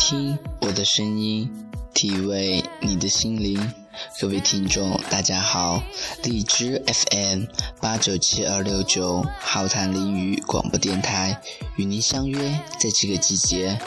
[0.00, 1.48] 听我的声音，
[1.92, 3.72] 体味你的心灵。
[4.18, 5.82] 各位听众，大家好！
[6.24, 7.44] 荔枝 FM
[7.82, 11.38] 八九七二六九浩谈林语广播电台
[11.76, 12.38] 与您相约
[12.80, 13.78] 在这个季节，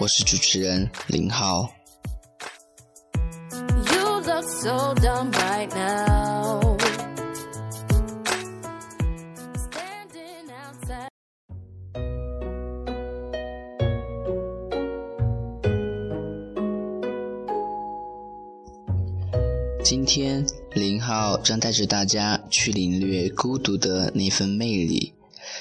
[0.00, 1.68] 我是主持人林浩。
[3.52, 6.78] You look so dumb right now.
[19.88, 25.14] 今天林浩将带着大家去领略孤独的那份魅力。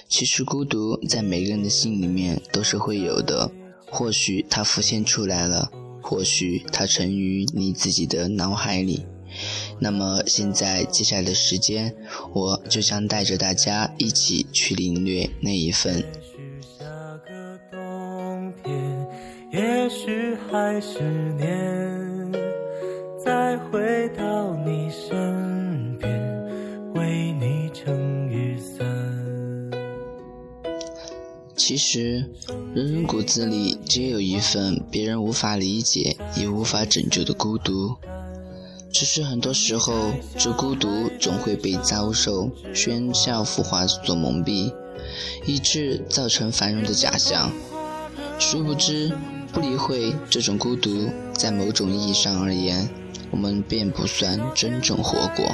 [0.09, 3.49] 其实孤独在每个人的心里面都是会有的，
[3.89, 5.71] 或许它浮现出来了，
[6.01, 9.05] 或许它沉于你自己的脑海里。
[9.79, 11.95] 那么现在接下来的时间，
[12.33, 16.03] 我就将带着大家一起去领略那一份。
[19.53, 20.99] 也许还是
[21.37, 21.95] 年。
[23.25, 24.23] 再回到
[24.89, 26.09] 身边，
[26.93, 28.85] 为你撑雨伞。
[31.55, 32.23] 其实，
[32.73, 37.95] 人人骨子里皆有一份别人无法理解也无法拯救的孤独，
[38.93, 44.73] 只是很多时候，这孤独总会被遭受喧嚣浮华所蒙蔽，
[45.45, 47.51] 以致造成繁荣的假象。
[48.39, 49.11] 殊不知，
[49.51, 52.87] 不理会这种孤独，在某种意义上而言。
[53.29, 55.45] 我们便不算真正活过。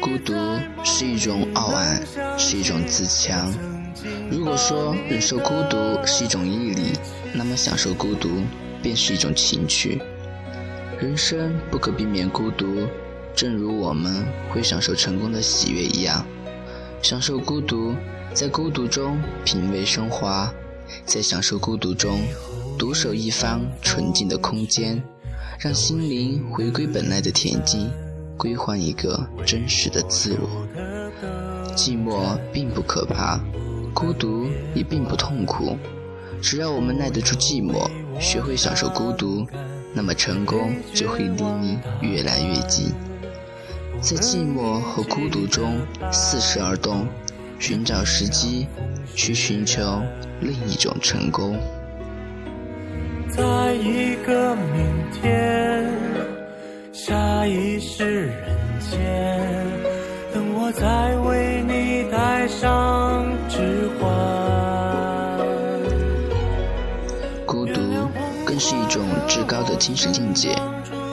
[0.00, 0.34] 孤独
[0.82, 2.02] 是一种傲岸，
[2.38, 3.52] 是一种自强。
[4.30, 6.92] 如果说忍受孤独是一种毅力，
[7.32, 8.28] 那么享受孤独
[8.82, 10.00] 便是一种情趣。
[10.98, 12.66] 人生不可避免孤独。
[13.34, 16.26] 正如我们会享受成功的喜悦一样，
[17.02, 17.94] 享受孤独，
[18.34, 20.52] 在孤独中品味升华，
[21.06, 22.20] 在享受孤独中
[22.78, 25.02] 独守一方纯净的空间，
[25.58, 27.90] 让心灵回归本来的恬静，
[28.36, 30.66] 归还一个真实的自我。
[31.74, 33.40] 寂寞并不可怕，
[33.94, 35.78] 孤独也并不痛苦，
[36.42, 37.88] 只要我们耐得住寂寞，
[38.20, 39.46] 学会享受孤独，
[39.94, 42.92] 那么成功就会离你越来越近。
[44.00, 45.78] 在寂寞和孤独中
[46.10, 47.06] 四时而动，
[47.58, 48.66] 寻找时机，
[49.14, 50.00] 去寻求
[50.40, 51.54] 另一种成功。
[53.28, 55.86] 在一个明天，
[56.94, 58.48] 下一世人
[58.80, 59.38] 间，
[60.32, 64.10] 等我再为你戴上指环。
[67.44, 67.80] 孤独
[68.46, 70.56] 更是一种至高的精神境界。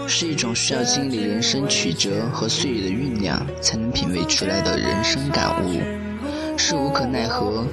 [0.08, 5.82] 是一种需要经历人生曲折和岁月的酝酿才能品味出来的人生感悟，
[6.58, 7.66] 是无可奈何，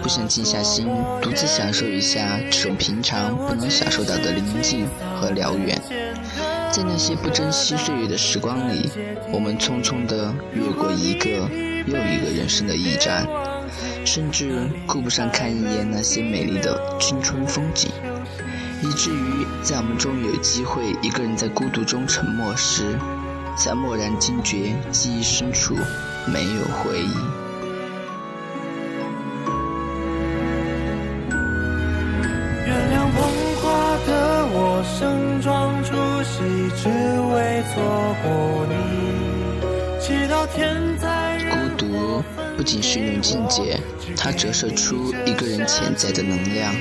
[0.00, 0.88] 不想静下心
[1.20, 4.86] 独自享受一下这种平常不能享受到的宁静
[5.20, 5.76] 和辽远。
[6.70, 8.88] 在那些不珍惜岁月的时光里，
[9.32, 13.26] 我们匆匆地越过一个又一个人生的驿站，
[14.06, 17.90] 甚至顾不上看一眼那些美丽的青春风景。
[18.82, 22.98] 以至于在我们终于有机会一个人在孤独中沉默时，
[23.56, 25.74] 才蓦然惊觉记忆深处
[26.26, 27.14] 没有回忆。
[32.66, 33.20] 原谅捧
[33.60, 36.42] 花的我盛装出席，
[36.76, 38.74] 只为错过你。
[40.52, 42.24] 天在孤独
[42.56, 43.78] 不仅是一种境界，
[44.16, 46.74] 它折射出一个人潜在的能量。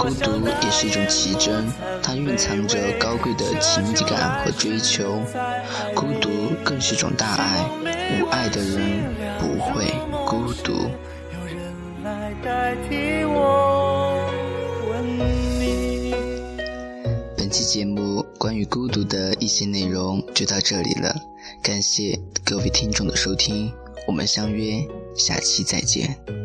[0.00, 1.66] 孤独也是一种奇珍，
[2.02, 5.22] 它蕴藏着高贵的情感和追求。
[5.94, 6.30] 孤独
[6.64, 7.68] 更是一种大爱，
[8.18, 9.04] 无爱的人
[9.38, 9.84] 不会
[10.26, 10.88] 孤独。
[17.36, 21.14] 本期节目关于孤独的一些内容就到这里了，
[21.62, 23.70] 感谢各位听众的收听，
[24.06, 24.82] 我们相约
[25.14, 26.39] 下期再见。